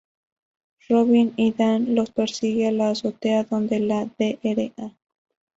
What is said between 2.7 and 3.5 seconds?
la azotea,